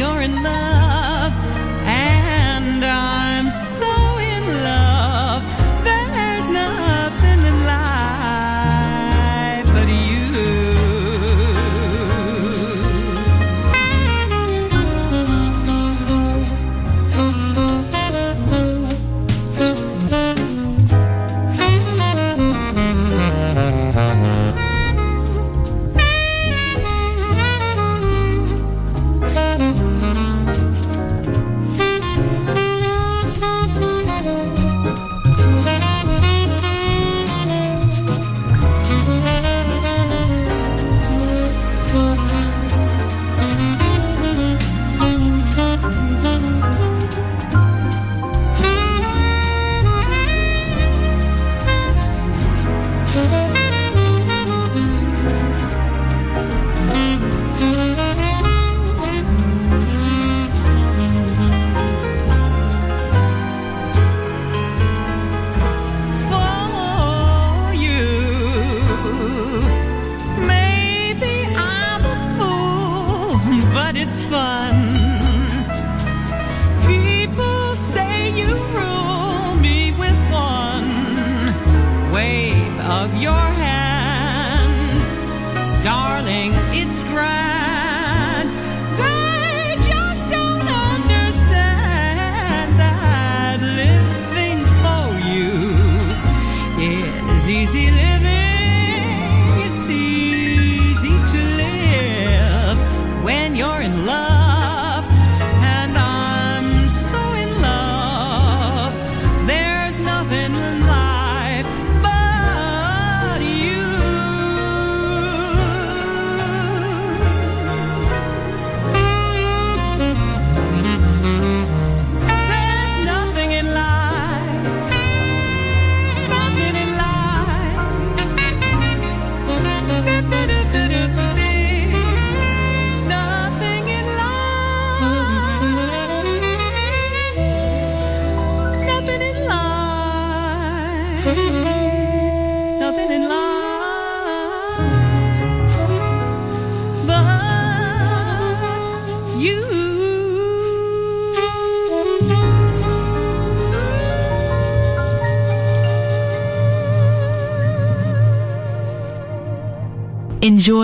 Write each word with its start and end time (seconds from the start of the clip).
you're 0.00 0.22
in 0.22 0.42
love. 0.42 0.69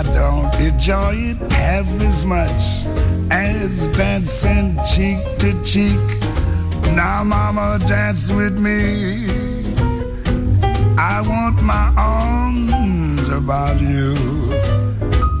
I 0.00 0.02
don't 0.14 0.54
enjoy 0.60 1.14
it 1.14 1.52
half 1.52 1.86
as 2.00 2.24
much 2.24 2.86
as 3.30 3.86
dancing 3.88 4.78
cheek 4.94 5.20
to 5.40 5.52
cheek. 5.62 6.06
Now, 6.96 7.22
mama, 7.22 7.78
dance 7.86 8.32
with 8.32 8.58
me. 8.58 9.26
I 10.96 11.20
want 11.20 11.62
my 11.62 11.92
arms 11.98 13.28
about 13.28 13.78
you, 13.78 14.14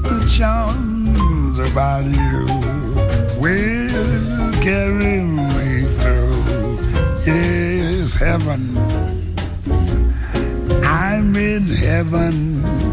the 0.04 0.30
charms 0.36 1.58
about 1.58 2.04
you 2.04 2.44
will 3.40 4.52
carry 4.60 5.22
me 5.22 5.84
through. 6.00 6.76
Yes, 7.24 8.12
heaven. 8.12 8.76
I'm 10.84 11.34
in 11.34 11.62
heaven. 11.62 12.89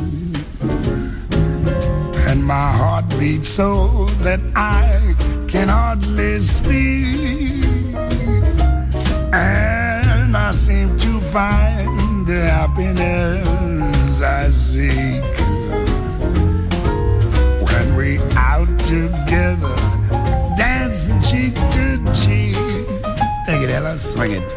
My 2.47 2.71
heart 2.71 3.09
beats 3.19 3.49
so 3.49 4.05
that 4.21 4.39
I 4.55 5.15
can 5.49 5.67
hardly 5.67 6.39
speak. 6.39 7.93
And 9.33 10.37
I 10.37 10.51
seem 10.53 10.97
to 10.97 11.19
find 11.19 12.25
the 12.25 12.39
happiness 12.49 14.21
I 14.21 14.49
seek. 14.49 15.23
When 17.67 17.97
we 17.97 18.19
out 18.37 18.79
together, 18.79 19.75
dancing 20.55 21.21
cheek 21.21 21.53
to 21.55 21.97
cheek. 22.15 22.55
Take 23.45 23.63
it, 23.63 23.71
Ella, 23.71 23.97
swing 23.97 24.31
it. 24.31 24.56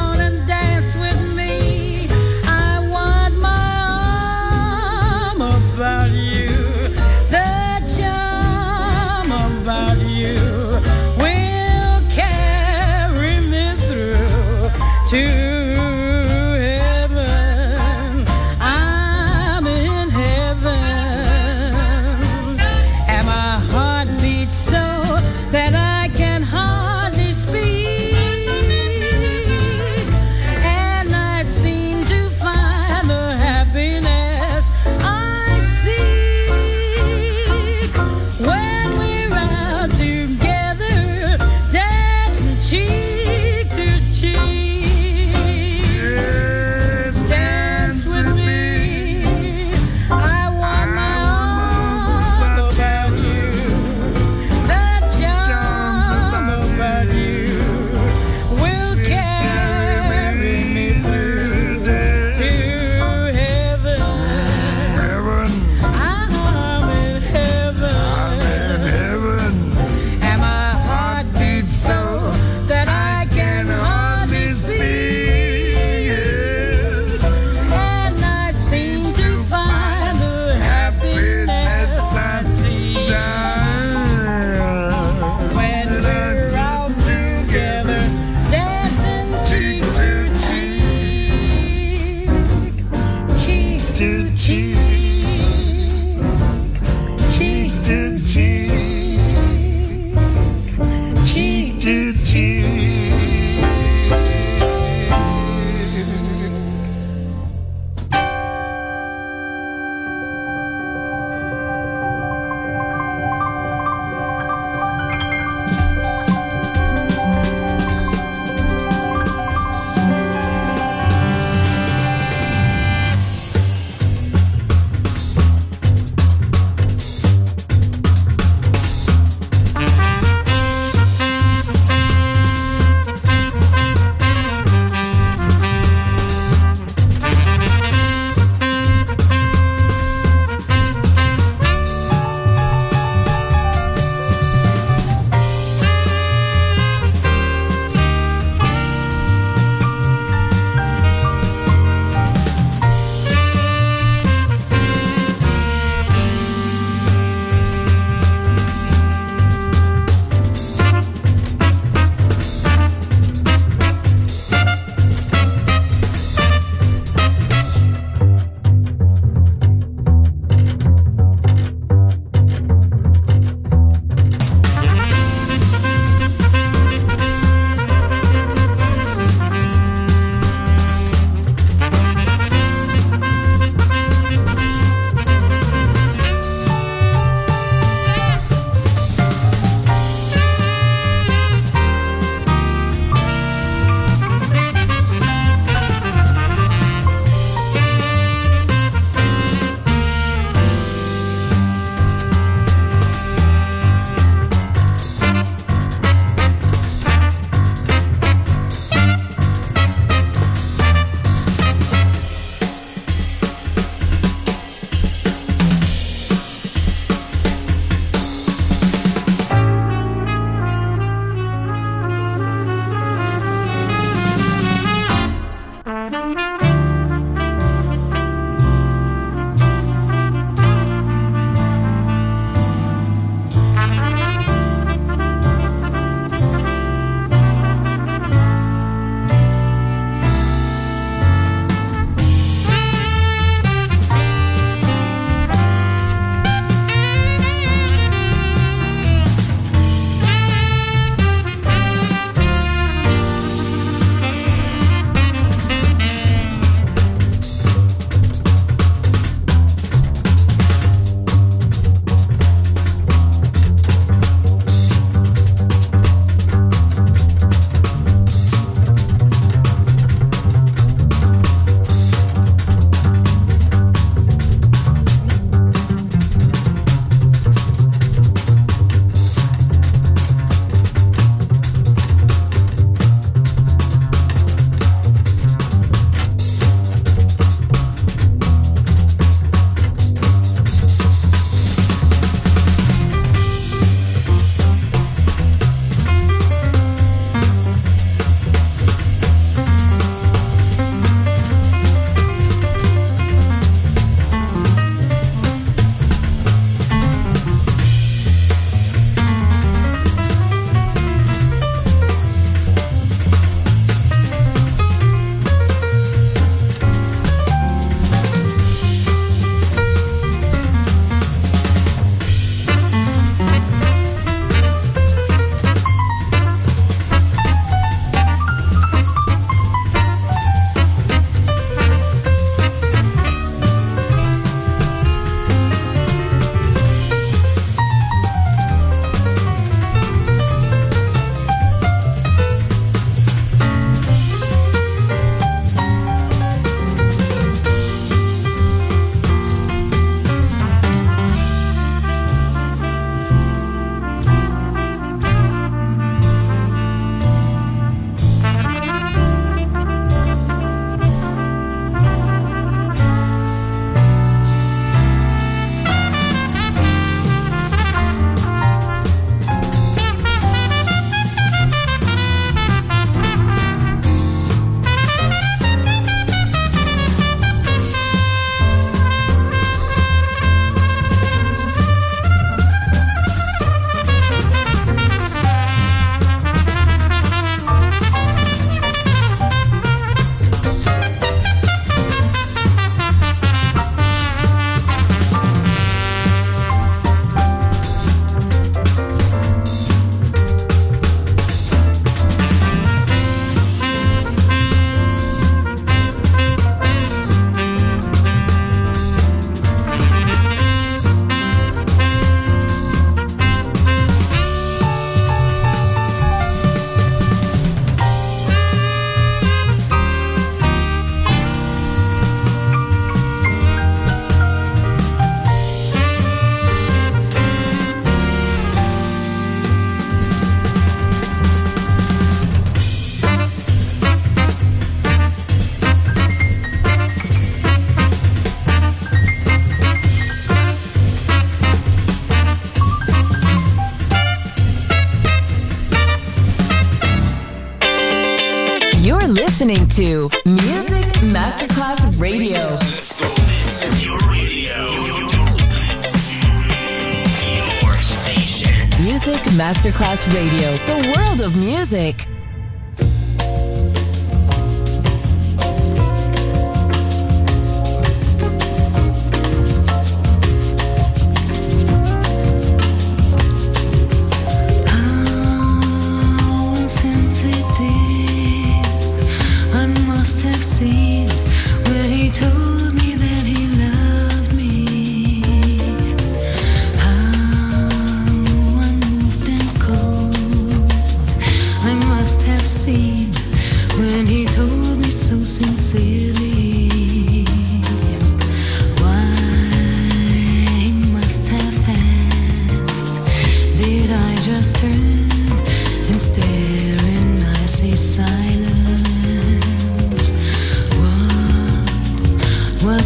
music. 461.81 462.10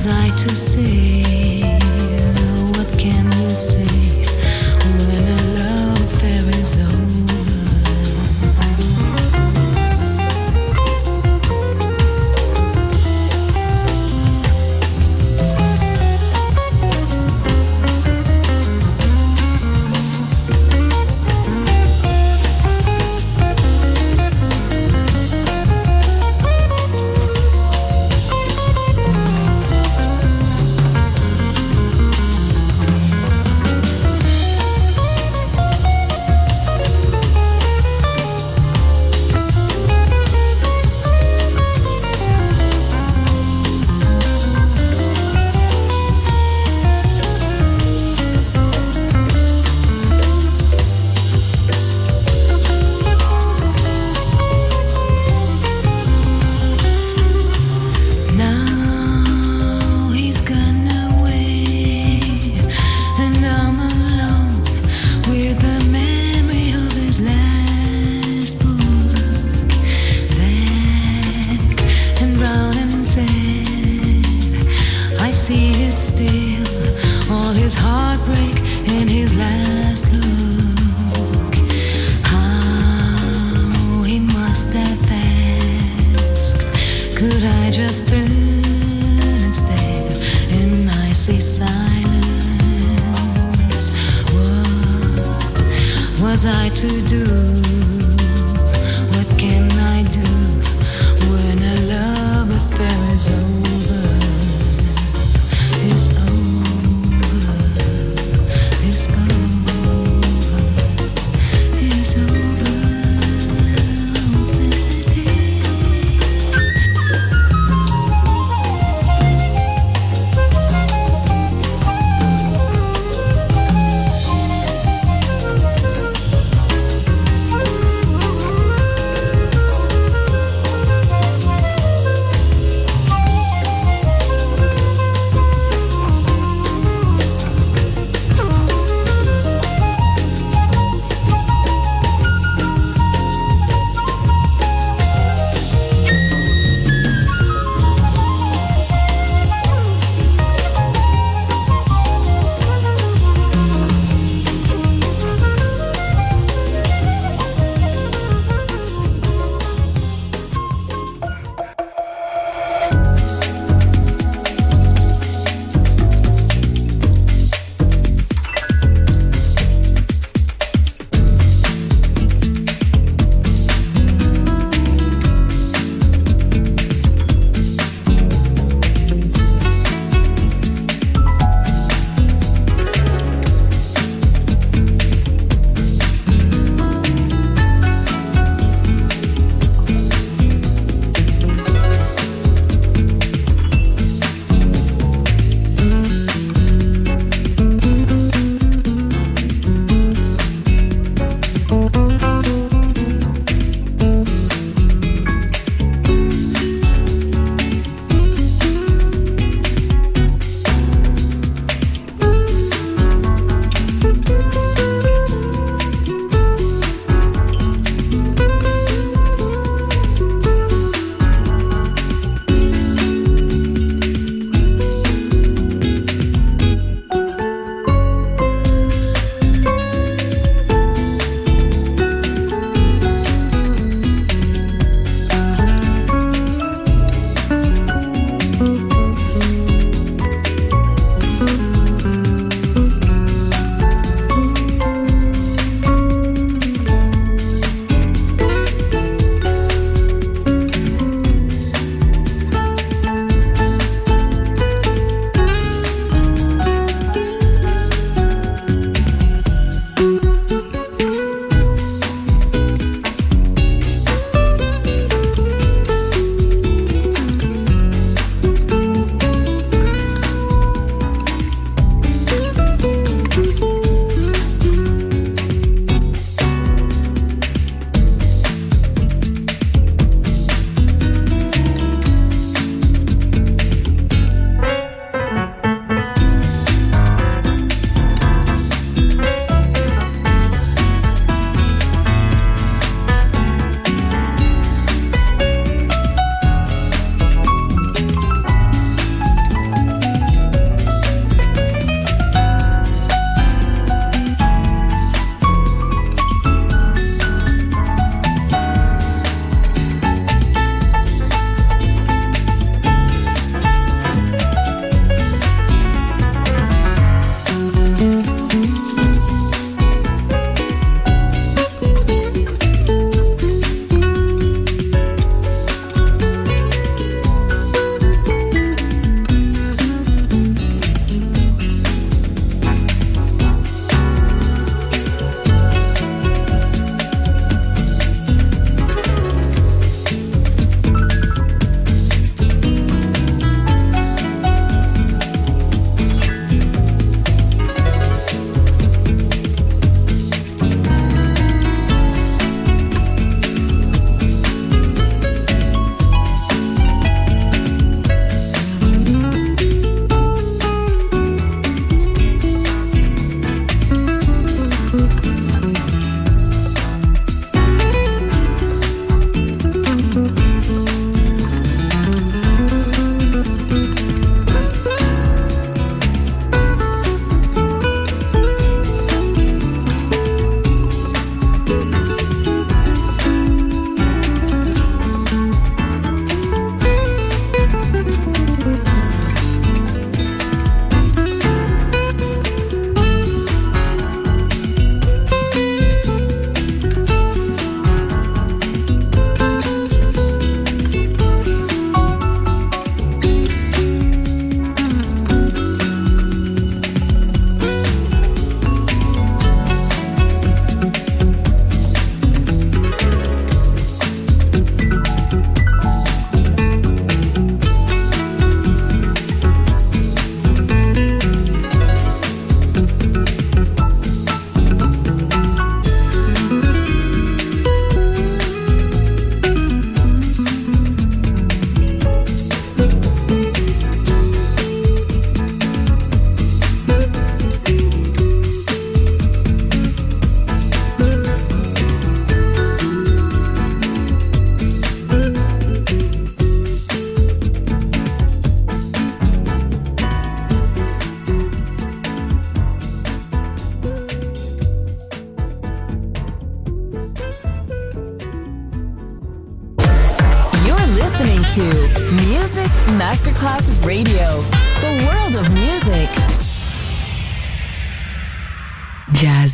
I 0.07 0.29
to 0.29 0.55
say? 0.55 1.14